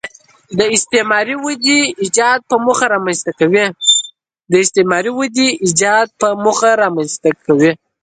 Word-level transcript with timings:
د 0.57 0.59
استثماري 0.75 1.35
ودې 1.45 1.79
ایجاد 5.63 6.09
په 6.21 6.25
موخه 6.45 6.67
رامنځته 6.71 7.31
کوي 7.47 7.71